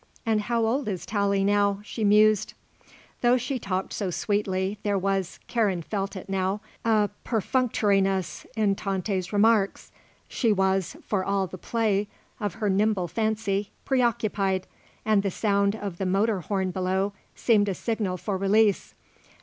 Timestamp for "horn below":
16.39-17.13